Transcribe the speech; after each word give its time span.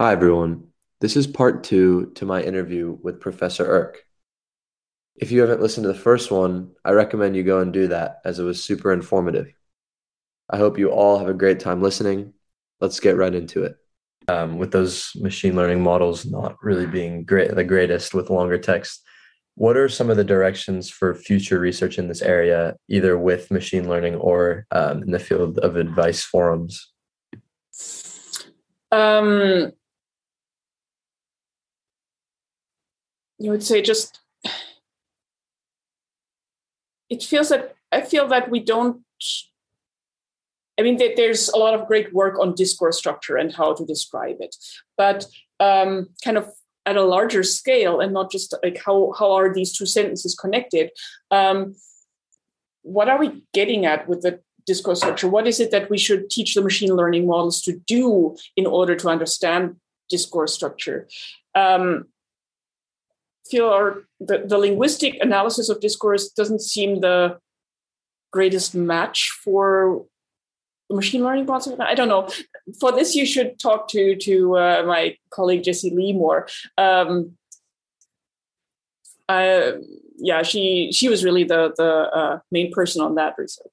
Hi, 0.00 0.12
everyone. 0.12 0.68
This 1.02 1.14
is 1.14 1.26
part 1.26 1.62
two 1.62 2.12
to 2.14 2.24
my 2.24 2.40
interview 2.40 2.96
with 3.02 3.20
Professor 3.20 3.66
Erk. 3.66 3.96
If 5.16 5.30
you 5.30 5.42
haven't 5.42 5.60
listened 5.60 5.84
to 5.84 5.92
the 5.92 5.94
first 5.98 6.30
one, 6.30 6.70
I 6.82 6.92
recommend 6.92 7.36
you 7.36 7.42
go 7.42 7.60
and 7.60 7.70
do 7.70 7.88
that 7.88 8.22
as 8.24 8.38
it 8.38 8.44
was 8.44 8.64
super 8.64 8.94
informative. 8.94 9.52
I 10.48 10.56
hope 10.56 10.78
you 10.78 10.88
all 10.88 11.18
have 11.18 11.28
a 11.28 11.34
great 11.34 11.60
time 11.60 11.82
listening. 11.82 12.32
Let's 12.80 12.98
get 12.98 13.18
right 13.18 13.34
into 13.34 13.64
it. 13.64 13.76
Um, 14.26 14.56
with 14.56 14.72
those 14.72 15.12
machine 15.16 15.54
learning 15.54 15.82
models 15.82 16.24
not 16.24 16.56
really 16.62 16.86
being 16.86 17.24
great, 17.24 17.54
the 17.54 17.62
greatest 17.62 18.14
with 18.14 18.30
longer 18.30 18.56
text, 18.56 19.02
what 19.56 19.76
are 19.76 19.90
some 19.90 20.08
of 20.08 20.16
the 20.16 20.24
directions 20.24 20.88
for 20.88 21.14
future 21.14 21.60
research 21.60 21.98
in 21.98 22.08
this 22.08 22.22
area, 22.22 22.74
either 22.88 23.18
with 23.18 23.50
machine 23.50 23.86
learning 23.86 24.14
or 24.14 24.64
um, 24.70 25.02
in 25.02 25.10
the 25.10 25.18
field 25.18 25.58
of 25.58 25.76
advice 25.76 26.24
forums? 26.24 26.90
Um, 28.92 29.72
you 33.40 33.50
would 33.50 33.64
say 33.64 33.82
just 33.82 34.20
it 37.08 37.22
feels 37.22 37.48
that 37.48 37.74
I 37.90 38.02
feel 38.02 38.28
that 38.28 38.50
we 38.50 38.60
don't. 38.60 39.02
I 40.78 40.82
mean, 40.82 40.98
there's 40.98 41.48
a 41.48 41.58
lot 41.58 41.74
of 41.74 41.88
great 41.88 42.14
work 42.14 42.38
on 42.38 42.54
discourse 42.54 42.96
structure 42.96 43.36
and 43.36 43.52
how 43.52 43.74
to 43.74 43.84
describe 43.84 44.36
it, 44.40 44.56
but 44.96 45.26
um, 45.58 46.08
kind 46.24 46.38
of 46.38 46.48
at 46.86 46.96
a 46.96 47.04
larger 47.04 47.42
scale 47.42 48.00
and 48.00 48.14
not 48.14 48.30
just 48.30 48.54
like 48.62 48.80
how 48.84 49.12
how 49.18 49.32
are 49.32 49.52
these 49.52 49.76
two 49.76 49.86
sentences 49.86 50.34
connected. 50.34 50.90
Um, 51.30 51.74
what 52.82 53.08
are 53.08 53.18
we 53.18 53.42
getting 53.52 53.84
at 53.84 54.08
with 54.08 54.22
the 54.22 54.40
discourse 54.66 55.00
structure? 55.00 55.28
What 55.28 55.46
is 55.46 55.60
it 55.60 55.70
that 55.70 55.90
we 55.90 55.98
should 55.98 56.30
teach 56.30 56.54
the 56.54 56.62
machine 56.62 56.94
learning 56.94 57.26
models 57.26 57.60
to 57.62 57.72
do 57.86 58.36
in 58.56 58.66
order 58.66 58.94
to 58.96 59.08
understand 59.08 59.76
discourse 60.08 60.54
structure? 60.54 61.08
Um, 61.54 62.06
feel 63.50 64.02
the, 64.20 64.44
the 64.46 64.58
linguistic 64.58 65.16
analysis 65.20 65.68
of 65.68 65.80
discourse 65.80 66.28
doesn't 66.30 66.60
seem 66.60 67.00
the 67.00 67.38
greatest 68.32 68.74
match 68.74 69.30
for 69.42 70.04
machine 70.90 71.22
learning 71.22 71.46
bots. 71.46 71.68
I 71.78 71.94
don't 71.94 72.08
know. 72.08 72.28
For 72.78 72.92
this, 72.92 73.14
you 73.14 73.26
should 73.26 73.58
talk 73.58 73.88
to 73.88 74.16
to 74.16 74.56
uh, 74.56 74.82
my 74.86 75.16
colleague 75.30 75.64
Jessy 75.64 75.90
Li 75.90 76.12
more. 76.12 76.48
Um, 76.76 77.36
uh, 79.28 79.72
yeah, 80.16 80.42
she 80.42 80.90
she 80.92 81.08
was 81.08 81.24
really 81.24 81.44
the 81.44 81.72
the 81.76 81.90
uh, 81.90 82.38
main 82.50 82.72
person 82.72 83.02
on 83.02 83.14
that 83.14 83.34
research. 83.38 83.72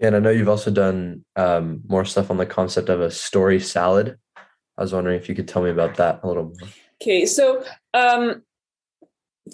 And 0.00 0.14
I 0.14 0.20
know 0.20 0.30
you've 0.30 0.48
also 0.48 0.70
done 0.70 1.24
um, 1.34 1.82
more 1.88 2.04
stuff 2.04 2.30
on 2.30 2.36
the 2.36 2.46
concept 2.46 2.88
of 2.88 3.00
a 3.00 3.10
story 3.10 3.58
salad. 3.58 4.16
I 4.36 4.82
was 4.82 4.92
wondering 4.92 5.16
if 5.16 5.28
you 5.28 5.34
could 5.34 5.48
tell 5.48 5.62
me 5.62 5.70
about 5.70 5.96
that 5.96 6.20
a 6.22 6.28
little 6.28 6.44
more. 6.44 6.68
Okay, 7.00 7.26
so 7.26 7.64
um, 7.94 8.42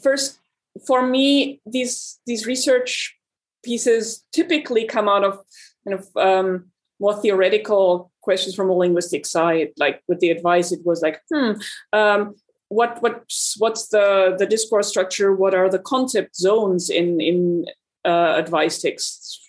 first, 0.02 0.38
for 0.86 1.06
me, 1.06 1.60
these 1.66 2.18
these 2.26 2.46
research 2.46 3.16
pieces 3.62 4.24
typically 4.32 4.84
come 4.84 5.08
out 5.08 5.24
of 5.24 5.38
kind 5.86 5.98
of 6.00 6.16
um, 6.16 6.70
more 7.00 7.20
theoretical 7.20 8.10
questions 8.22 8.54
from 8.54 8.70
a 8.70 8.72
linguistic 8.72 9.26
side. 9.26 9.68
Like 9.76 10.02
with 10.08 10.20
the 10.20 10.30
advice, 10.30 10.72
it 10.72 10.80
was 10.84 11.02
like, 11.02 11.20
hmm, 11.32 11.52
um, 11.92 12.34
what 12.68 13.02
what's 13.02 13.56
what's 13.58 13.88
the 13.88 14.34
the 14.38 14.46
discourse 14.46 14.88
structure? 14.88 15.34
What 15.34 15.54
are 15.54 15.68
the 15.68 15.78
concept 15.78 16.36
zones 16.36 16.88
in 16.90 17.20
in 17.20 17.66
uh, 18.04 18.34
advice 18.36 18.80
texts? 18.80 19.40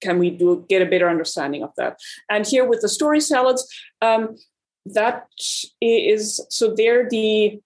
Can 0.00 0.18
we 0.18 0.30
do 0.30 0.64
get 0.68 0.82
a 0.82 0.90
better 0.90 1.08
understanding 1.08 1.62
of 1.62 1.70
that? 1.76 1.98
And 2.28 2.46
here 2.46 2.64
with 2.64 2.80
the 2.80 2.88
story 2.88 3.20
salads, 3.20 3.68
um, 4.00 4.36
that 4.86 5.26
is 5.80 6.44
so 6.50 6.74
there 6.74 7.08
the 7.08 7.60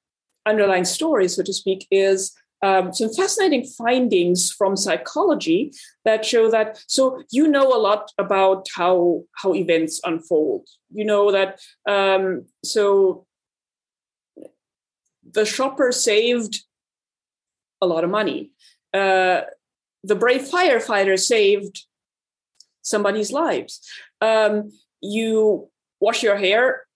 underlying 0.44 0.84
story 0.84 1.28
so 1.28 1.42
to 1.42 1.52
speak 1.52 1.86
is 1.90 2.36
um, 2.62 2.92
some 2.92 3.12
fascinating 3.12 3.64
findings 3.64 4.50
from 4.50 4.76
psychology 4.76 5.72
that 6.04 6.24
show 6.24 6.50
that 6.50 6.82
so 6.86 7.22
you 7.30 7.46
know 7.46 7.68
a 7.74 7.78
lot 7.78 8.10
about 8.18 8.66
how 8.74 9.24
how 9.36 9.54
events 9.54 10.00
unfold. 10.04 10.66
You 10.92 11.04
know 11.04 11.30
that 11.32 11.60
um, 11.86 12.46
so 12.64 13.26
the 15.30 15.44
shopper 15.44 15.92
saved 15.92 16.64
a 17.82 17.86
lot 17.86 18.04
of 18.04 18.10
money. 18.10 18.52
Uh, 18.94 19.42
the 20.02 20.14
brave 20.14 20.42
firefighter 20.42 21.18
saved 21.18 21.84
somebody's 22.80 23.32
lives. 23.32 23.80
Um, 24.20 24.72
you 25.02 25.68
wash 26.00 26.22
your 26.22 26.36
hair 26.36 26.86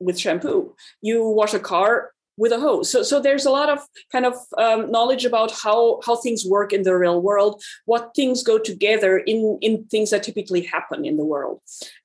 with 0.00 0.18
shampoo. 0.18 0.74
You 1.02 1.26
wash 1.28 1.54
a 1.54 1.60
car 1.60 2.12
with 2.38 2.52
a 2.52 2.60
hose. 2.60 2.88
So, 2.90 3.02
so 3.02 3.20
there's 3.20 3.44
a 3.44 3.50
lot 3.50 3.68
of 3.68 3.80
kind 4.12 4.24
of 4.24 4.34
um, 4.56 4.90
knowledge 4.90 5.24
about 5.24 5.50
how 5.50 6.00
how 6.06 6.16
things 6.16 6.46
work 6.46 6.72
in 6.72 6.84
the 6.84 6.96
real 6.96 7.20
world, 7.20 7.62
what 7.84 8.12
things 8.14 8.42
go 8.42 8.58
together 8.58 9.18
in 9.18 9.58
in 9.60 9.84
things 9.86 10.10
that 10.10 10.22
typically 10.22 10.62
happen 10.62 11.04
in 11.04 11.16
the 11.16 11.24
world, 11.24 11.60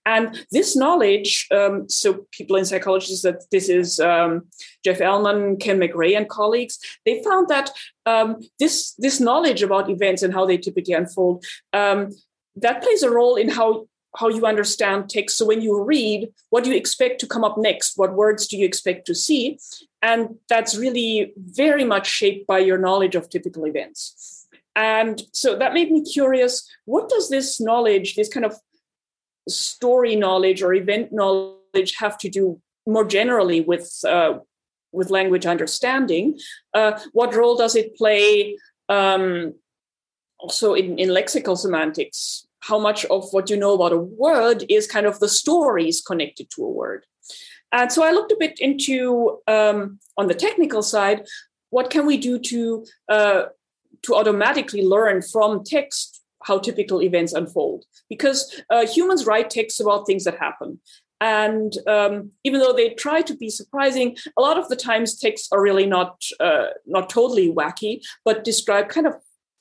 and 0.06 0.46
this 0.52 0.76
knowledge. 0.76 1.48
Um, 1.52 1.88
so, 1.88 2.26
people 2.32 2.56
in 2.56 2.66
psychology 2.66 3.14
that 3.24 3.44
this 3.52 3.70
is 3.70 4.00
um, 4.00 4.48
Jeff 4.84 5.00
Elman, 5.00 5.58
Ken 5.58 5.80
McRae, 5.80 6.18
and 6.18 6.28
colleagues. 6.28 6.80
They 7.06 7.24
found 7.24 7.48
that 7.50 7.70
um, 8.06 8.42
this 8.60 8.94
this 8.98 9.20
knowledge 9.20 9.62
about 9.62 9.90
events 9.90 10.24
and 10.24 10.34
how 10.34 10.46
they 10.46 10.58
typically 10.58 10.96
unfold 10.96 11.46
um, 11.74 12.10
that 12.56 12.82
plays 12.84 13.04
a 13.04 13.10
role 13.10 13.36
in 13.36 13.50
how 13.50 13.88
how 14.18 14.30
you 14.30 14.46
understand 14.46 15.10
text. 15.10 15.38
So 15.38 15.46
when 15.46 15.62
you 15.62 15.82
read, 15.84 16.32
what 16.50 16.64
do 16.64 16.70
you 16.70 16.76
expect 16.76 17.20
to 17.22 17.28
come 17.28 17.44
up 17.44 17.58
next? 17.58 17.98
What 17.98 18.14
words 18.14 18.48
do 18.48 18.58
you 18.58 18.66
expect 18.66 19.08
to 19.08 19.16
see? 19.16 19.60
And 20.02 20.36
that's 20.50 20.78
really 20.78 21.34
very 21.38 21.84
much 21.84 22.08
shaped 22.08 22.46
by 22.48 22.60
your 22.60 22.78
knowledge 22.78 23.16
of 23.16 23.30
typical 23.30 23.66
events. 23.66 24.48
And 24.76 25.22
so 25.34 25.56
that 25.56 25.74
made 25.74 25.92
me 25.92 26.04
curious 26.04 26.68
what 26.86 27.10
does 27.10 27.30
this 27.30 27.62
knowledge, 27.62 28.16
this 28.16 28.30
kind 28.30 28.46
of 28.46 28.58
story 29.48 30.16
knowledge 30.16 30.62
or 30.62 30.74
event 30.74 31.12
knowledge, 31.12 31.96
have 31.98 32.18
to 32.20 32.30
do 32.30 32.62
more 32.86 33.06
generally 33.06 33.62
with? 33.62 34.00
Uh, 34.08 34.40
with 34.94 35.10
language 35.10 35.46
understanding, 35.46 36.40
uh, 36.74 37.00
what 37.12 37.34
role 37.34 37.58
does 37.58 37.76
it 37.76 37.98
play 37.98 38.56
um, 38.90 39.54
also 40.38 40.76
in, 40.76 40.98
in 41.00 41.10
lexical 41.10 41.58
semantics? 41.58 42.48
How 42.68 42.80
much 42.80 43.06
of 43.06 43.28
what 43.32 43.50
you 43.50 43.58
know 43.58 43.74
about 43.74 43.92
a 43.94 43.98
word 43.98 44.64
is 44.70 44.88
kind 44.88 45.06
of 45.06 45.20
the 45.20 45.28
stories 45.28 46.02
connected 46.02 46.50
to 46.52 46.64
a 46.64 46.70
word. 46.70 47.06
And 47.72 47.92
so 47.92 48.04
I 48.04 48.12
looked 48.12 48.32
a 48.32 48.38
bit 48.40 48.60
into 48.60 49.40
um, 49.48 50.00
on 50.18 50.28
the 50.28 50.36
technical 50.36 50.82
side, 50.82 51.26
what 51.72 51.90
can 51.90 52.06
we 52.06 52.18
do 52.18 52.38
to 52.40 52.86
uh, 53.10 53.44
to 54.04 54.16
automatically 54.16 54.84
learn 54.86 55.22
from 55.22 55.64
text 55.64 56.22
how 56.44 56.60
typical 56.60 57.02
events 57.02 57.34
unfold? 57.34 57.86
Because 58.10 58.62
uh, 58.70 58.86
humans 58.86 59.26
write 59.26 59.50
texts 59.50 59.80
about 59.80 60.06
things 60.06 60.24
that 60.26 60.38
happen. 60.38 60.80
And 61.20 61.74
um, 61.88 62.32
even 62.44 62.60
though 62.60 62.74
they 62.74 62.90
try 62.90 63.22
to 63.22 63.36
be 63.36 63.50
surprising, 63.50 64.18
a 64.38 64.42
lot 64.42 64.58
of 64.58 64.68
the 64.68 64.76
times 64.76 65.18
texts 65.18 65.48
are 65.52 65.62
really 65.62 65.88
not 65.88 66.22
uh, 66.40 66.68
not 66.86 67.10
totally 67.10 67.52
wacky, 67.52 68.02
but 68.24 68.44
describe 68.44 68.90
kind 68.90 69.08
of 69.08 69.16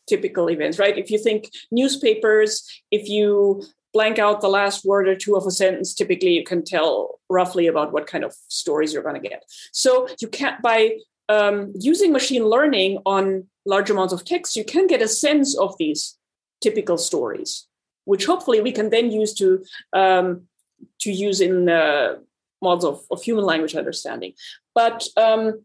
typical 0.09 0.51
events, 0.51 0.79
right? 0.79 0.97
If 0.99 1.11
you 1.11 1.19
think 1.19 1.51
newspapers, 1.71 2.67
if 2.91 3.09
you 3.09 3.63
blank 3.93 4.19
out 4.19 4.41
the 4.41 4.49
last 4.49 4.85
word 4.85 5.07
or 5.07 5.15
two 5.15 5.37
of 5.37 5.47
a 5.47 5.51
sentence, 5.51 5.95
typically 5.95 6.31
you 6.31 6.45
can 6.45 6.65
tell 6.65 7.21
roughly 7.29 7.67
about 7.67 7.93
what 7.93 8.07
kind 8.07 8.25
of 8.25 8.35
stories 8.49 8.93
you're 8.93 9.03
going 9.03 9.21
to 9.21 9.29
get. 9.29 9.45
So 9.73 10.09
you 10.21 10.29
can't 10.29 10.61
by 10.63 10.97
um, 11.29 11.73
using 11.79 12.13
machine 12.13 12.45
learning 12.45 12.99
on 13.07 13.47
large 13.65 13.91
amounts 13.91 14.13
of 14.13 14.25
text, 14.25 14.57
you 14.57 14.65
can 14.65 14.87
get 14.87 15.03
a 15.03 15.09
sense 15.09 15.57
of 15.57 15.77
these 15.79 16.19
typical 16.61 16.99
stories, 16.99 17.67
which 18.05 18.27
hopefully 18.27 18.61
we 18.61 18.73
can 18.73 18.91
then 18.91 19.11
use 19.11 19.35
to 19.35 19.65
um, 19.93 20.43
to 21.01 21.13
use 21.13 21.41
in 21.41 21.69
uh, 21.69 22.17
models 22.61 22.85
of, 22.85 23.05
of 23.11 23.23
human 23.23 23.45
language 23.45 23.75
understanding. 23.77 24.33
But 24.75 25.07
um, 25.17 25.63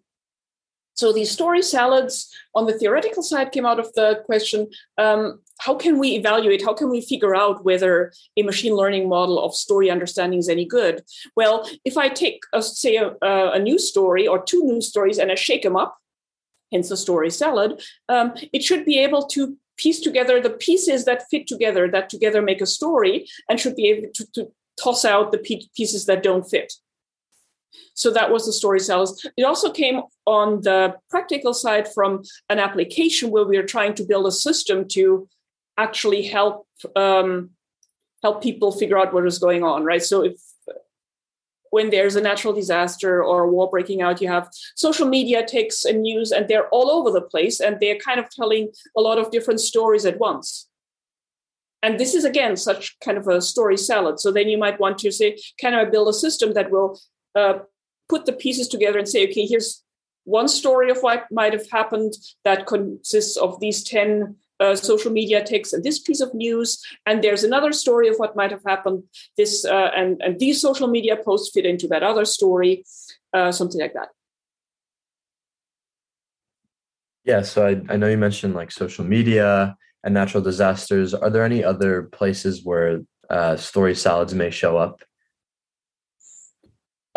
so 0.98 1.14
these 1.14 1.32
story 1.32 1.62
salads 1.62 2.34
on 2.56 2.66
the 2.66 2.78
theoretical 2.78 3.22
side 3.22 3.52
came 3.52 3.66
out 3.66 3.80
of 3.80 3.94
the 3.94 4.22
question 4.26 4.68
um, 4.98 5.40
how 5.60 5.76
can 5.76 5.98
we 5.98 6.10
evaluate, 6.16 6.64
how 6.64 6.74
can 6.74 6.90
we 6.90 7.02
figure 7.02 7.36
out 7.36 7.64
whether 7.64 8.12
a 8.36 8.44
machine 8.44 8.76
learning 8.76 9.10
model 9.10 9.44
of 9.44 9.56
story 9.56 9.90
understanding 9.90 10.40
is 10.40 10.50
any 10.50 10.66
good? 10.66 11.04
Well, 11.36 11.70
if 11.84 11.98
I 11.98 12.10
take, 12.10 12.42
a, 12.54 12.62
say, 12.62 12.96
a, 12.96 13.16
a 13.22 13.60
news 13.60 13.88
story 13.90 14.28
or 14.28 14.44
two 14.44 14.64
news 14.66 14.88
stories 14.88 15.18
and 15.18 15.32
I 15.32 15.36
shake 15.36 15.64
them 15.64 15.76
up, 15.76 15.98
hence 16.72 16.90
the 16.90 16.98
story 16.98 17.30
salad, 17.30 17.82
um, 18.10 18.34
it 18.54 18.64
should 18.64 18.86
be 18.86 19.00
able 19.00 19.26
to 19.28 19.58
piece 19.78 20.00
together 20.00 20.42
the 20.42 20.50
pieces 20.50 21.06
that 21.06 21.30
fit 21.30 21.48
together, 21.48 21.90
that 21.90 22.10
together 22.10 22.42
make 22.42 22.62
a 22.62 22.66
story, 22.66 23.28
and 23.50 23.60
should 23.60 23.76
be 23.76 23.88
able 23.88 24.10
to, 24.14 24.32
to 24.34 24.52
toss 24.82 25.06
out 25.06 25.32
the 25.32 25.68
pieces 25.76 26.06
that 26.06 26.24
don't 26.24 26.50
fit. 26.50 26.74
So 27.94 28.12
that 28.12 28.32
was 28.32 28.46
the 28.46 28.54
story 28.54 28.80
cells. 28.80 29.26
It 29.38 29.44
also 29.44 29.72
came 29.72 30.02
on 30.26 30.62
the 30.62 30.96
practical 31.10 31.54
side 31.54 31.88
from 31.94 32.24
an 32.50 32.60
application 32.60 33.32
where 33.32 33.46
we 33.46 33.58
are 33.58 33.66
trying 33.66 33.94
to 33.96 34.04
build 34.04 34.28
a 34.28 34.32
system 34.32 34.88
to 34.90 35.28
actually 35.78 36.24
help 36.24 36.68
um, 36.96 37.52
help 38.24 38.42
people 38.42 38.72
figure 38.72 38.98
out 38.98 39.14
what 39.14 39.26
is 39.26 39.40
going 39.40 39.64
on, 39.64 39.84
right? 39.84 40.04
So 40.04 40.24
if 40.24 40.40
when 41.70 41.90
there's 41.90 42.16
a 42.16 42.22
natural 42.22 42.54
disaster 42.54 43.24
or 43.24 43.44
a 43.44 43.52
war 43.52 43.70
breaking 43.70 44.02
out, 44.02 44.22
you 44.22 44.28
have 44.28 44.50
social 44.76 45.08
media 45.08 45.46
takes 45.46 45.86
and 45.86 46.02
news, 46.02 46.32
and 46.32 46.48
they're 46.48 46.70
all 46.70 46.90
over 46.90 47.12
the 47.12 47.22
place, 47.22 47.60
and 47.60 47.80
they're 47.80 47.98
kind 47.98 48.20
of 48.20 48.30
telling 48.30 48.70
a 48.96 49.02
lot 49.02 49.18
of 49.20 49.32
different 49.32 49.60
stories 49.60 50.06
at 50.06 50.20
once. 50.20 50.68
And 51.84 52.00
this 52.00 52.16
is 52.16 52.26
again 52.26 52.58
such 52.58 52.98
kind 53.04 53.18
of 53.18 53.28
a 53.28 53.42
story 53.42 53.78
salad. 53.78 54.20
So 54.20 54.32
then 54.32 54.48
you 54.50 54.58
might 54.58 54.80
want 54.80 54.98
to 55.00 55.12
say, 55.12 55.38
can 55.60 55.74
I 55.74 55.86
build 55.86 56.08
a 56.08 56.14
system 56.14 56.54
that 56.54 56.72
will 56.72 57.00
uh, 57.36 57.60
put 58.10 58.26
the 58.26 58.34
pieces 58.34 58.68
together 58.68 59.00
and 59.00 59.08
say, 59.08 59.28
okay, 59.28 59.46
here's 59.46 59.84
one 60.24 60.48
story 60.48 60.92
of 60.92 61.00
what 61.00 61.26
might 61.32 61.54
have 61.54 61.70
happened 61.70 62.14
that 62.44 62.68
consists 62.68 63.38
of 63.38 63.60
these 63.60 63.84
10 63.84 64.36
uh, 64.60 64.76
social 64.76 65.12
media 65.12 65.44
takes 65.44 65.72
and 65.72 65.84
this 65.84 66.00
piece 66.00 66.20
of 66.20 66.34
news. 66.34 66.84
And 67.06 67.24
there's 67.24 67.44
another 67.44 67.72
story 67.72 68.08
of 68.08 68.16
what 68.18 68.36
might 68.36 68.52
have 68.52 68.64
happened. 68.66 69.04
This 69.38 69.66
uh, 69.66 69.92
and 69.96 70.22
and 70.22 70.40
these 70.40 70.60
social 70.60 70.88
media 70.88 71.16
posts 71.16 71.52
fit 71.54 71.66
into 71.66 71.88
that 71.88 72.04
other 72.04 72.26
story 72.26 72.84
uh, 73.34 73.52
something 73.52 73.80
like 73.80 73.94
that. 73.94 74.10
Yeah 77.24 77.42
so 77.42 77.68
I, 77.68 77.94
I 77.94 77.98
know 77.98 78.08
you 78.08 78.18
mentioned 78.18 78.56
like 78.56 78.72
social 78.72 79.06
media 79.06 79.78
and 80.04 80.14
natural 80.14 80.44
disasters. 80.44 81.14
Are 81.14 81.30
there 81.30 81.44
any 81.44 81.64
other 81.64 82.04
places 82.04 82.64
where 82.64 83.02
uh, 83.30 83.58
story 83.58 83.94
salads 83.94 84.34
may 84.34 84.50
show 84.50 84.78
up 84.78 85.02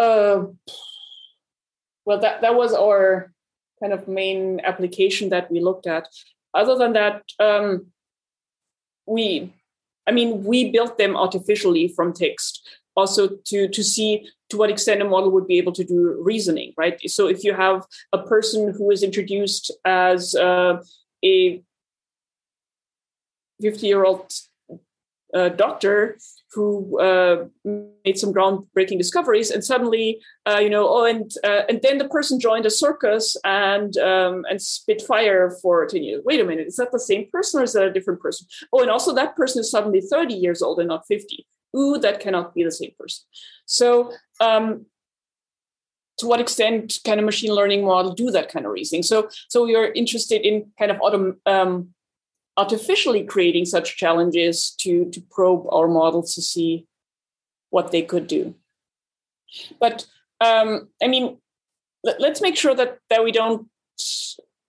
uh, 0.00 0.46
well 2.04 2.18
that, 2.20 2.40
that 2.40 2.54
was 2.54 2.72
our 2.74 3.32
kind 3.80 3.92
of 3.92 4.08
main 4.08 4.60
application 4.64 5.30
that 5.30 5.50
we 5.50 5.60
looked 5.60 5.86
at. 5.86 6.06
Other 6.54 6.76
than 6.76 6.92
that, 6.94 7.22
um, 7.38 7.86
we, 9.06 9.52
I 10.06 10.12
mean, 10.12 10.44
we 10.44 10.70
built 10.70 10.98
them 10.98 11.16
artificially 11.16 11.88
from 11.88 12.12
text. 12.12 12.68
Also 12.96 13.28
to 13.46 13.68
to 13.68 13.82
see 13.84 14.28
to 14.50 14.56
what 14.56 14.68
extent 14.68 15.00
a 15.00 15.04
model 15.04 15.30
would 15.30 15.46
be 15.46 15.58
able 15.58 15.72
to 15.72 15.84
do 15.84 16.20
reasoning 16.20 16.74
right? 16.76 16.98
So 17.08 17.28
if 17.28 17.44
you 17.44 17.54
have 17.54 17.86
a 18.12 18.18
person 18.18 18.74
who 18.76 18.90
is 18.90 19.04
introduced 19.04 19.70
as 19.84 20.34
uh, 20.34 20.82
a 21.24 21.62
50 23.62 23.86
year 23.86 24.04
old 24.04 24.32
uh, 25.34 25.48
doctor 25.50 26.18
who 26.52 26.98
uh, 27.00 27.44
made 28.04 28.18
some 28.18 28.32
groundbreaking 28.34 28.98
discoveries, 28.98 29.50
and 29.50 29.64
suddenly, 29.64 30.20
uh, 30.46 30.58
you 30.58 30.70
know, 30.70 30.88
oh, 30.88 31.04
and 31.04 31.30
uh, 31.44 31.62
and 31.68 31.80
then 31.82 31.98
the 31.98 32.08
person 32.08 32.40
joined 32.40 32.66
a 32.66 32.70
circus 32.70 33.36
and 33.44 33.96
um, 33.98 34.44
and 34.50 34.60
spit 34.60 35.02
fire 35.02 35.56
for 35.62 35.86
ten 35.86 36.02
years. 36.02 36.22
Wait 36.24 36.40
a 36.40 36.44
minute, 36.44 36.66
is 36.66 36.76
that 36.76 36.92
the 36.92 36.98
same 36.98 37.28
person 37.30 37.60
or 37.60 37.64
is 37.64 37.72
that 37.74 37.84
a 37.84 37.92
different 37.92 38.20
person? 38.20 38.46
Oh, 38.72 38.82
and 38.82 38.90
also 38.90 39.14
that 39.14 39.36
person 39.36 39.60
is 39.60 39.70
suddenly 39.70 40.00
thirty 40.00 40.34
years 40.34 40.62
old 40.62 40.78
and 40.80 40.88
not 40.88 41.06
fifty. 41.06 41.46
Ooh, 41.76 41.98
that 41.98 42.20
cannot 42.20 42.54
be 42.54 42.64
the 42.64 42.72
same 42.72 42.92
person. 42.98 43.24
So. 43.66 44.12
Um, 44.40 44.86
to 46.18 46.26
what 46.26 46.38
extent 46.38 46.98
can 47.02 47.18
a 47.18 47.22
machine 47.22 47.54
learning 47.54 47.82
model 47.82 48.12
do 48.12 48.30
that 48.30 48.52
kind 48.52 48.66
of 48.66 48.72
reasoning? 48.72 49.02
So, 49.02 49.30
so 49.48 49.64
we 49.64 49.74
are 49.74 49.90
interested 49.92 50.46
in 50.46 50.70
kind 50.78 50.90
of 50.90 50.98
autom- 50.98 51.38
um, 51.46 51.94
artificially 52.56 53.24
creating 53.24 53.64
such 53.64 53.96
challenges 53.96 54.70
to, 54.80 55.10
to 55.10 55.20
probe 55.30 55.66
our 55.70 55.88
models 55.88 56.34
to 56.34 56.42
see 56.42 56.86
what 57.70 57.92
they 57.92 58.02
could 58.02 58.26
do. 58.26 58.54
But 59.78 60.06
um, 60.40 60.88
I 61.02 61.06
mean, 61.06 61.38
let, 62.02 62.20
us 62.22 62.40
make 62.40 62.56
sure 62.56 62.74
that, 62.74 62.98
that 63.10 63.24
we 63.24 63.32
don't 63.32 63.68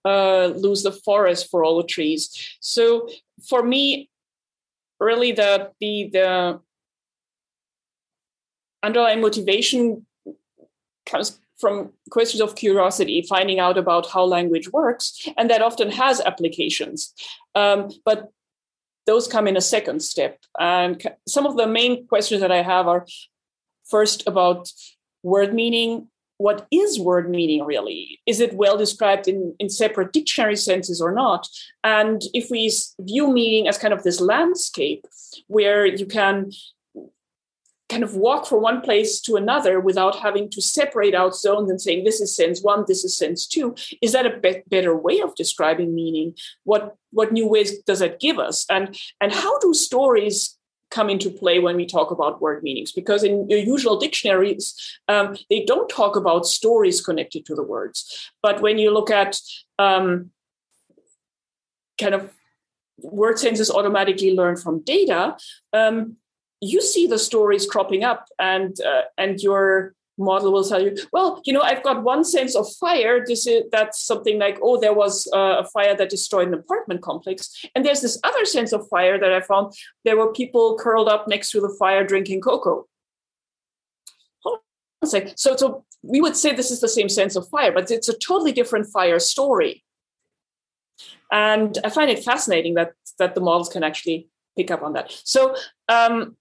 uh, 0.06 0.48
lose 0.48 0.84
the 0.84 0.92
forest 0.92 1.50
for 1.50 1.64
all 1.64 1.78
the 1.78 1.88
trees. 1.88 2.56
So 2.60 3.10
for 3.48 3.64
me, 3.64 4.10
really 5.00 5.32
the 5.32 5.72
the 5.80 6.10
the 6.14 6.60
underlying 8.84 9.22
motivation 9.22 10.06
comes 11.06 11.40
from 11.62 11.92
questions 12.10 12.42
of 12.42 12.56
curiosity, 12.56 13.22
finding 13.22 13.60
out 13.60 13.78
about 13.78 14.10
how 14.10 14.24
language 14.26 14.70
works, 14.72 15.28
and 15.38 15.50
that 15.50 15.62
often 15.62 15.92
has 15.92 16.20
applications. 16.20 17.14
Um, 17.56 17.92
but 18.04 18.32
those 19.06 19.28
come 19.28 19.48
in 19.48 19.58
a 19.58 19.62
second 19.62 20.02
step. 20.02 20.40
And 20.60 21.02
some 21.28 21.46
of 21.46 21.58
the 21.58 21.68
main 21.68 22.08
questions 22.08 22.42
that 22.42 22.52
I 22.52 22.62
have 22.62 22.88
are 22.88 23.06
first 23.90 24.28
about 24.28 24.70
word 25.24 25.54
meaning. 25.54 26.08
What 26.38 26.66
is 26.72 27.00
word 27.00 27.30
meaning 27.30 27.64
really? 27.66 28.20
Is 28.26 28.40
it 28.40 28.54
well 28.54 28.76
described 28.76 29.28
in, 29.28 29.56
in 29.60 29.70
separate 29.70 30.12
dictionary 30.12 30.56
senses 30.56 31.00
or 31.00 31.12
not? 31.12 31.48
And 31.84 32.20
if 32.34 32.50
we 32.50 32.72
view 33.00 33.32
meaning 33.32 33.68
as 33.68 33.78
kind 33.78 33.94
of 33.94 34.02
this 34.02 34.20
landscape 34.20 35.06
where 35.48 35.86
you 35.86 36.08
can 36.08 36.52
kind 37.92 38.04
of 38.04 38.16
walk 38.16 38.48
from 38.48 38.62
one 38.62 38.80
place 38.80 39.20
to 39.20 39.36
another 39.36 39.80
without 39.82 40.20
having 40.20 40.50
to 40.50 40.62
separate 40.62 41.14
out 41.14 41.36
zones 41.36 41.70
and 41.70 41.82
saying 41.82 42.04
this 42.04 42.22
is 42.22 42.34
sense 42.34 42.62
one 42.62 42.86
this 42.88 43.04
is 43.04 43.18
sense 43.18 43.46
two. 43.46 43.76
Is 44.02 44.14
that 44.14 44.26
a 44.26 44.38
be- 44.40 44.64
better 44.68 44.96
way 44.96 45.20
of 45.20 45.36
describing 45.36 45.94
meaning? 45.94 46.34
What 46.64 46.96
what 47.12 47.34
new 47.34 47.48
ways 47.48 47.80
does 47.80 48.00
that 48.00 48.22
give 48.22 48.40
us? 48.40 48.66
And 48.70 48.98
and 49.20 49.34
how 49.34 49.60
do 49.60 49.74
stories 49.74 50.58
come 50.90 51.10
into 51.10 51.30
play 51.30 51.60
when 51.60 51.76
we 51.76 51.86
talk 51.86 52.12
about 52.12 52.42
word 52.42 52.64
meanings? 52.64 52.94
Because 52.94 53.24
in 53.24 53.50
your 53.50 53.60
usual 53.60 54.00
dictionaries 54.00 54.66
um, 55.10 55.36
they 55.50 55.66
don't 55.66 55.90
talk 55.90 56.16
about 56.16 56.46
stories 56.46 57.06
connected 57.06 57.46
to 57.46 57.56
the 57.56 57.64
words. 57.64 58.32
But 58.42 58.62
when 58.62 58.78
you 58.78 58.92
look 58.92 59.12
at 59.12 59.38
um, 59.78 60.32
kind 62.00 62.16
of 62.16 62.32
word 63.04 63.38
senses 63.38 63.72
automatically 63.72 64.34
learn 64.36 64.56
from 64.56 64.84
data 64.84 65.36
um, 65.74 66.18
you 66.62 66.82
see 66.82 67.08
the 67.08 67.20
stories 67.20 67.66
cropping 67.66 68.04
up 68.04 68.28
and 68.40 68.80
uh, 68.82 69.02
and 69.18 69.40
your 69.42 69.94
model 70.18 70.52
will 70.54 70.64
tell 70.64 70.82
you 70.82 70.96
well 71.12 71.42
you 71.46 71.54
know 71.54 71.62
i've 71.62 71.82
got 71.84 72.04
one 72.04 72.24
sense 72.24 72.56
of 72.56 72.72
fire. 72.76 73.26
This 73.26 73.48
is 73.48 73.64
that's 73.72 74.04
something 74.04 74.38
like 74.38 74.60
oh 74.62 74.80
there 74.80 74.94
was 74.94 75.28
uh, 75.34 75.58
a 75.60 75.66
fire 75.66 75.96
that 75.96 76.10
destroyed 76.10 76.48
an 76.48 76.54
apartment 76.54 77.02
complex. 77.02 77.66
And 77.74 77.84
there's 77.84 78.02
this 78.02 78.20
other 78.24 78.46
sense 78.46 78.72
of 78.72 78.88
fire 78.88 79.20
that 79.20 79.34
i 79.34 79.42
found. 79.42 79.74
There 80.06 80.18
were 80.18 80.32
people 80.32 80.78
curled 80.78 81.10
up 81.10 81.28
next 81.28 81.52
to 81.52 81.62
the 81.62 81.76
fire 81.80 82.06
drinking 82.06 82.42
cocoa. 82.42 82.86
So, 85.04 85.56
so 85.56 85.84
we 86.04 86.22
would 86.22 86.38
say 86.38 86.54
this 86.54 86.70
is 86.70 86.80
the 86.80 86.88
same 86.88 87.10
sense 87.10 87.36
of 87.36 87.48
fire 87.50 87.72
but 87.72 87.90
it's 87.90 88.08
a 88.08 88.18
totally 88.18 88.52
different 88.52 88.88
fire 88.88 89.20
story. 89.20 89.84
And 91.32 91.78
i 91.84 91.90
find 91.90 92.12
it 92.12 92.24
fascinating 92.24 92.76
that 92.76 92.92
that 93.18 93.34
the 93.34 93.42
models 93.42 93.70
can 93.70 93.84
actually 93.84 94.28
pick 94.58 94.70
up 94.70 94.84
on 94.84 94.94
that. 94.94 95.12
So 95.24 95.56
um, 95.88 96.36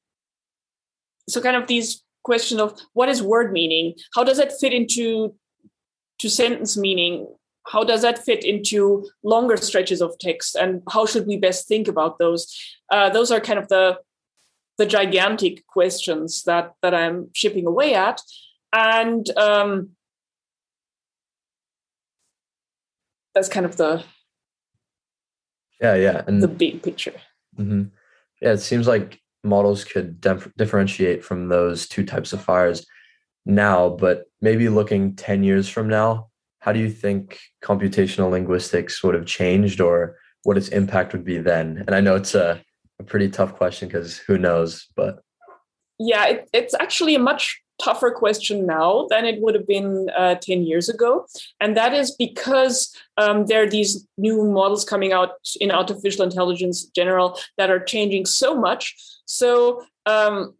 so 1.30 1.40
kind 1.40 1.56
of 1.56 1.66
these 1.66 2.02
question 2.22 2.60
of 2.60 2.78
what 2.92 3.08
is 3.08 3.22
word 3.22 3.52
meaning? 3.52 3.94
How 4.14 4.24
does 4.24 4.38
that 4.38 4.52
fit 4.60 4.72
into 4.72 5.34
to 6.20 6.28
sentence 6.28 6.76
meaning? 6.76 7.26
How 7.66 7.84
does 7.84 8.02
that 8.02 8.18
fit 8.18 8.44
into 8.44 9.08
longer 9.22 9.56
stretches 9.56 10.00
of 10.02 10.18
text? 10.18 10.56
And 10.56 10.82
how 10.90 11.06
should 11.06 11.26
we 11.26 11.36
best 11.36 11.68
think 11.68 11.88
about 11.88 12.18
those? 12.18 12.52
Uh, 12.90 13.10
those 13.10 13.30
are 13.30 13.40
kind 13.40 13.58
of 13.58 13.68
the 13.68 13.98
the 14.78 14.86
gigantic 14.86 15.66
questions 15.66 16.42
that 16.44 16.72
that 16.80 16.94
i'm 16.94 17.28
chipping 17.34 17.66
away 17.66 17.94
at. 17.94 18.20
And 18.72 19.28
um, 19.36 19.90
that's 23.34 23.48
kind 23.48 23.66
of 23.66 23.76
the 23.76 24.02
yeah 25.80 25.94
yeah 25.96 26.22
and 26.26 26.42
the 26.42 26.48
big 26.48 26.82
picture. 26.82 27.14
Mm-hmm. 27.58 27.84
yeah 28.40 28.52
it 28.52 28.58
seems 28.58 28.86
like 28.86 29.20
models 29.42 29.84
could 29.84 30.20
dif- 30.20 30.52
differentiate 30.56 31.24
from 31.24 31.48
those 31.48 31.88
two 31.88 32.04
types 32.04 32.32
of 32.32 32.42
fires 32.42 32.86
now, 33.46 33.90
but 33.90 34.24
maybe 34.40 34.68
looking 34.68 35.14
10 35.14 35.44
years 35.44 35.68
from 35.68 35.88
now, 35.88 36.28
how 36.60 36.72
do 36.72 36.78
you 36.78 36.90
think 36.90 37.40
computational 37.62 38.30
linguistics 38.30 39.02
would 39.02 39.14
have 39.14 39.26
changed 39.26 39.80
or 39.80 40.16
what 40.42 40.56
its 40.56 40.68
impact 40.68 41.12
would 41.12 41.24
be 41.24 41.38
then? 41.38 41.84
And 41.86 41.94
I 41.94 42.00
know 42.00 42.16
it's 42.16 42.34
a, 42.34 42.62
a 42.98 43.02
pretty 43.02 43.30
tough 43.30 43.54
question 43.54 43.88
because 43.88 44.18
who 44.18 44.38
knows, 44.38 44.86
but. 44.94 45.20
Yeah, 45.98 46.26
it, 46.26 46.50
it's 46.52 46.74
actually 46.74 47.14
a 47.14 47.18
much 47.18 47.62
tougher 47.82 48.10
question 48.10 48.66
now 48.66 49.06
than 49.10 49.24
it 49.24 49.40
would 49.40 49.54
have 49.54 49.66
been 49.66 50.08
uh, 50.16 50.34
10 50.36 50.62
years 50.64 50.88
ago. 50.88 51.26
And 51.60 51.76
that 51.76 51.94
is 51.94 52.10
because 52.12 52.94
um, 53.16 53.46
there 53.46 53.62
are 53.62 53.68
these 53.68 54.06
new 54.18 54.44
models 54.44 54.84
coming 54.84 55.12
out 55.12 55.30
in 55.60 55.70
artificial 55.70 56.24
intelligence 56.24 56.84
general 56.84 57.38
that 57.58 57.70
are 57.70 57.80
changing 57.80 58.26
so 58.26 58.54
much. 58.54 58.94
So 59.24 59.82
um, 60.06 60.54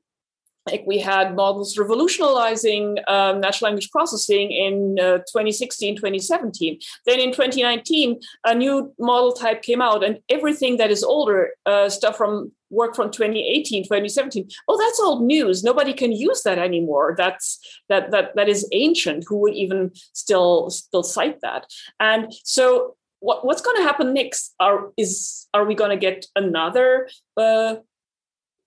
like 0.66 0.84
we 0.86 0.98
had 0.98 1.34
models 1.34 1.78
revolutionizing 1.78 2.98
um, 3.08 3.40
natural 3.40 3.68
language 3.68 3.90
processing 3.90 4.50
in 4.50 4.98
uh, 5.00 5.18
2016 5.18 5.96
2017 5.96 6.78
then 7.06 7.18
in 7.18 7.30
2019 7.30 8.20
a 8.44 8.54
new 8.54 8.92
model 8.98 9.32
type 9.32 9.62
came 9.62 9.80
out 9.80 10.04
and 10.04 10.18
everything 10.28 10.76
that 10.76 10.90
is 10.90 11.02
older 11.02 11.50
uh, 11.66 11.88
stuff 11.88 12.16
from 12.16 12.52
work 12.70 12.94
from 12.94 13.10
2018 13.10 13.84
2017 13.84 14.48
oh 14.68 14.78
that's 14.78 15.00
old 15.00 15.22
news. 15.22 15.62
Nobody 15.62 15.92
can 15.92 16.12
use 16.12 16.42
that 16.42 16.58
anymore. 16.58 17.14
That's 17.16 17.58
that 17.88 18.10
that 18.12 18.36
that 18.36 18.48
is 18.48 18.68
ancient. 18.72 19.24
Who 19.28 19.38
would 19.38 19.54
even 19.54 19.90
still 20.12 20.70
still 20.70 21.02
cite 21.02 21.40
that? 21.42 21.66
And 21.98 22.32
so 22.44 22.96
what, 23.20 23.44
what's 23.44 23.60
going 23.60 23.76
to 23.76 23.82
happen 23.82 24.14
next? 24.14 24.54
Are 24.58 24.92
is 24.96 25.46
are 25.54 25.64
we 25.64 25.74
going 25.74 25.90
to 25.90 25.96
get 25.96 26.26
another 26.34 27.08
uh, 27.36 27.76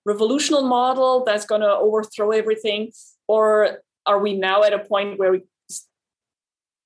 revolutionary 0.06 0.66
model 0.66 1.24
that's 1.26 1.46
going 1.46 1.62
to 1.62 1.70
overthrow 1.70 2.32
everything? 2.32 2.92
Or 3.28 3.80
are 4.06 4.20
we 4.20 4.38
now 4.38 4.64
at 4.64 4.74
a 4.74 4.80
point 4.80 5.18
where 5.18 5.32
we 5.32 5.42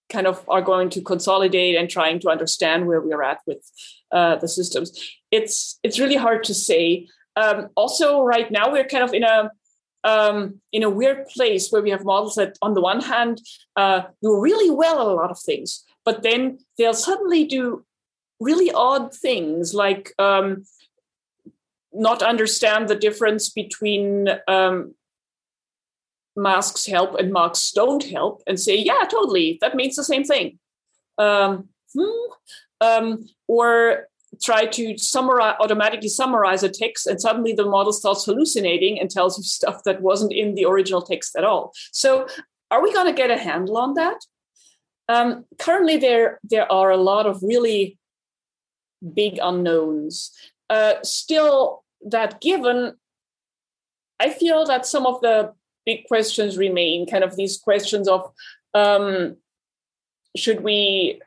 kind 0.09 0.27
of 0.27 0.43
are 0.47 0.61
going 0.61 0.89
to 0.91 1.01
consolidate 1.01 1.75
and 1.75 1.89
trying 1.89 2.19
to 2.21 2.29
understand 2.29 2.87
where 2.87 3.01
we're 3.01 3.23
at 3.23 3.39
with 3.45 3.63
uh, 4.11 4.35
the 4.37 4.47
systems? 4.47 4.91
It's 5.31 5.79
it's 5.83 5.99
really 5.99 6.15
hard 6.15 6.43
to 6.45 6.53
say. 6.53 7.07
Um, 7.35 7.69
also, 7.75 8.23
right 8.23 8.49
now 8.51 8.71
we're 8.71 8.87
kind 8.87 9.03
of 9.03 9.13
in 9.13 9.23
a 9.23 9.51
um, 10.03 10.61
in 10.71 10.83
a 10.83 10.89
weird 10.89 11.27
place 11.27 11.69
where 11.69 11.81
we 11.81 11.89
have 11.89 12.05
models 12.05 12.35
that, 12.35 12.57
on 12.61 12.73
the 12.73 12.81
one 12.81 13.01
hand, 13.01 13.41
uh, 13.75 14.03
do 14.21 14.39
really 14.39 14.69
well 14.69 15.01
at 15.01 15.07
a 15.07 15.13
lot 15.13 15.31
of 15.31 15.39
things, 15.39 15.83
but 16.05 16.23
then 16.23 16.59
they'll 16.77 16.93
suddenly 16.93 17.45
do 17.45 17.85
really 18.39 18.71
odd 18.71 19.13
things 19.13 19.73
like 19.73 20.13
um, 20.19 20.63
not 21.91 22.21
understand 22.21 22.87
the 22.87 22.95
difference 22.95 23.49
between 23.49 24.29
um, 24.47 24.93
masks 26.37 26.85
help 26.85 27.15
and 27.15 27.33
masks 27.33 27.71
don't 27.71 28.03
help 28.03 28.41
and 28.47 28.59
say, 28.59 28.75
yeah, 28.75 29.03
totally, 29.09 29.57
that 29.61 29.75
means 29.75 29.95
the 29.95 30.03
same 30.03 30.23
thing. 30.23 30.59
Um, 31.17 31.69
hmm, 31.93 32.31
um, 32.79 33.27
or 33.47 34.07
try 34.41 34.67
to 34.67 34.97
summarize 34.97 35.55
automatically 35.59 36.09
summarize 36.09 36.61
a 36.61 36.69
text 36.69 37.07
and 37.07 37.19
suddenly 37.19 37.53
the 37.53 37.65
model 37.65 37.91
starts 37.91 38.25
hallucinating 38.25 38.99
and 38.99 39.09
tells 39.09 39.37
you 39.37 39.43
stuff 39.57 39.83
that 39.83 40.01
wasn't 40.01 40.31
in 40.31 40.55
the 40.55 40.65
original 40.65 41.01
text 41.01 41.35
at 41.35 41.43
all. 41.43 41.73
So 41.91 42.27
are 42.69 42.83
we 42.83 42.93
going 42.93 43.07
to 43.07 43.13
get 43.13 43.31
a 43.31 43.37
handle 43.37 43.77
on 43.77 43.95
that? 43.95 44.17
Um, 45.09 45.45
currently 45.57 45.97
there 45.97 46.39
there 46.43 46.69
are 46.71 46.91
a 46.91 46.97
lot 46.97 47.25
of 47.25 47.41
really 47.41 47.97
big 49.13 49.39
unknowns. 49.41 50.31
Uh, 50.69 50.95
still 51.01 51.83
that 52.05 52.41
given 52.41 52.93
i 54.19 54.29
feel 54.29 54.65
that 54.65 54.85
some 54.85 55.05
of 55.05 55.19
the 55.21 55.51
big 55.87 56.05
questions 56.05 56.57
remain 56.57 57.07
kind 57.07 57.23
of 57.23 57.35
these 57.37 57.57
questions 57.57 58.07
of 58.07 58.21
um, 58.73 59.37
should 60.35 60.61
we 60.61 61.21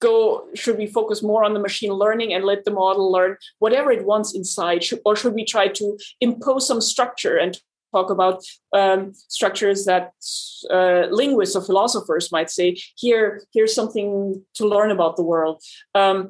go 0.00 0.46
should 0.54 0.78
we 0.78 0.86
focus 0.86 1.22
more 1.22 1.42
on 1.44 1.54
the 1.54 1.66
machine 1.68 1.92
learning 1.92 2.32
and 2.32 2.44
let 2.44 2.64
the 2.64 2.70
model 2.70 3.10
learn 3.10 3.36
whatever 3.58 3.90
it 3.90 4.04
wants 4.04 4.34
inside? 4.34 4.84
Or 5.04 5.16
should 5.16 5.34
we 5.34 5.44
try 5.44 5.66
to 5.68 5.98
impose 6.20 6.68
some 6.68 6.80
structure 6.80 7.36
and 7.36 7.58
talk 7.92 8.10
about 8.10 8.44
um, 8.74 9.12
structures 9.28 9.86
that 9.86 10.12
uh, 10.70 11.06
linguists 11.10 11.56
or 11.56 11.62
philosophers 11.62 12.30
might 12.30 12.50
say 12.50 12.76
here 12.96 13.42
here's 13.54 13.74
something 13.74 14.44
to 14.54 14.68
learn 14.68 14.90
about 14.90 15.16
the 15.16 15.24
world. 15.32 15.62
Um, 15.94 16.28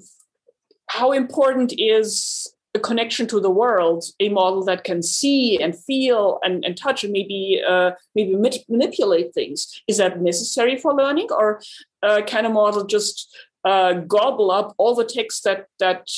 how 0.89 1.13
important 1.13 1.75
is 1.77 2.49
a 2.79 2.81
connection 2.91 3.27
to 3.27 3.39
the 3.41 3.57
world 3.63 4.05
a 4.21 4.29
model 4.29 4.63
that 4.65 4.85
can 4.85 5.01
see 5.03 5.61
and 5.63 5.73
feel 5.89 6.39
and, 6.45 6.65
and 6.65 6.77
touch 6.77 7.05
and 7.05 7.13
maybe 7.13 7.61
uh, 7.73 7.91
maybe 8.15 8.35
manipulate 8.69 9.35
things 9.35 9.59
is 9.91 9.99
that 9.99 10.21
necessary 10.21 10.77
for 10.77 10.95
learning 10.95 11.29
or 11.31 11.61
uh, 12.07 12.21
can 12.27 12.45
a 12.47 12.51
model 12.61 12.85
just 12.85 13.17
uh, 13.65 13.93
gobble 14.17 14.51
up 14.51 14.75
all 14.79 14.95
the 14.95 15.05
text 15.05 15.45
that 15.45 15.67
that 15.79 16.09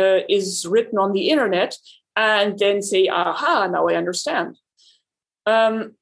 uh, 0.00 0.20
is 0.28 0.66
written 0.66 0.98
on 0.98 1.12
the 1.12 1.28
internet 1.28 1.76
and 2.16 2.58
then 2.58 2.80
say, 2.82 3.08
"Aha! 3.08 3.66
Now 3.66 3.88
I 3.88 3.94
understand." 3.94 4.56
Um, 5.46 5.94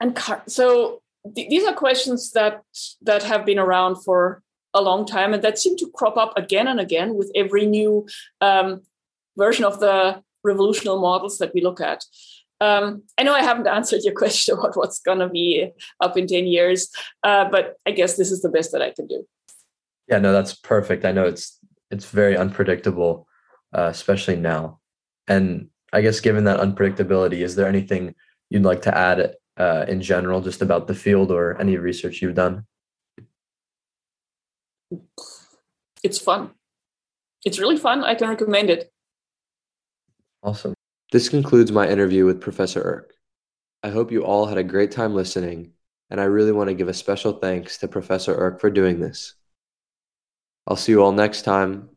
and 0.00 0.18
so 0.46 1.02
th- 1.34 1.48
these 1.50 1.64
are 1.64 1.74
questions 1.74 2.32
that 2.32 2.62
that 3.02 3.22
have 3.24 3.44
been 3.44 3.58
around 3.58 3.96
for 4.04 4.42
a 4.76 4.82
long 4.82 5.06
time 5.06 5.32
and 5.32 5.42
that 5.42 5.58
seemed 5.58 5.78
to 5.78 5.90
crop 5.94 6.16
up 6.16 6.36
again 6.36 6.68
and 6.68 6.78
again 6.78 7.14
with 7.14 7.30
every 7.34 7.66
new 7.66 8.06
um, 8.40 8.82
version 9.36 9.64
of 9.64 9.80
the 9.80 10.22
revolutional 10.46 11.00
models 11.00 11.38
that 11.38 11.52
we 11.54 11.60
look 11.60 11.80
at. 11.80 12.04
Um, 12.60 13.02
I 13.18 13.22
know 13.22 13.34
I 13.34 13.42
haven't 13.42 13.66
answered 13.78 14.02
your 14.04 14.14
question 14.14 14.56
about 14.56 14.76
what's 14.76 15.00
going 15.00 15.18
to 15.18 15.28
be 15.28 15.70
up 16.00 16.16
in 16.16 16.26
10 16.26 16.46
years, 16.46 16.90
uh, 17.22 17.48
but 17.50 17.76
I 17.86 17.90
guess 17.90 18.16
this 18.16 18.30
is 18.30 18.42
the 18.42 18.48
best 18.48 18.72
that 18.72 18.82
I 18.82 18.92
can 18.92 19.06
do. 19.06 19.26
Yeah, 20.08 20.18
no, 20.18 20.32
that's 20.32 20.54
perfect. 20.54 21.04
I 21.04 21.12
know 21.12 21.26
it's 21.26 21.58
it's 21.90 22.06
very 22.06 22.36
unpredictable, 22.36 23.26
uh, 23.72 23.88
especially 23.90 24.36
now. 24.36 24.80
And 25.28 25.68
I 25.92 26.00
guess 26.00 26.20
given 26.20 26.44
that 26.44 26.60
unpredictability, 26.60 27.40
is 27.40 27.54
there 27.56 27.66
anything 27.66 28.14
you'd 28.50 28.62
like 28.62 28.82
to 28.82 28.96
add 28.96 29.34
uh, 29.56 29.84
in 29.88 30.00
general, 30.00 30.40
just 30.40 30.62
about 30.62 30.86
the 30.86 30.94
field 30.94 31.30
or 31.30 31.60
any 31.60 31.76
research 31.76 32.22
you've 32.22 32.34
done? 32.34 32.66
It's 36.02 36.18
fun. 36.18 36.50
It's 37.44 37.58
really 37.58 37.76
fun. 37.76 38.04
I 38.04 38.14
can 38.14 38.28
recommend 38.28 38.70
it. 38.70 38.92
Awesome. 40.42 40.74
This 41.12 41.28
concludes 41.28 41.72
my 41.72 41.88
interview 41.88 42.24
with 42.24 42.40
Professor 42.40 42.82
Erk. 42.82 43.14
I 43.86 43.90
hope 43.90 44.10
you 44.10 44.24
all 44.24 44.46
had 44.46 44.58
a 44.58 44.64
great 44.64 44.90
time 44.90 45.14
listening, 45.14 45.72
and 46.10 46.20
I 46.20 46.24
really 46.24 46.52
want 46.52 46.68
to 46.68 46.74
give 46.74 46.88
a 46.88 46.94
special 46.94 47.32
thanks 47.32 47.78
to 47.78 47.88
Professor 47.88 48.34
Erk 48.34 48.60
for 48.60 48.70
doing 48.70 49.00
this. 49.00 49.34
I'll 50.66 50.76
see 50.76 50.92
you 50.92 51.02
all 51.02 51.12
next 51.12 51.42
time. 51.42 51.90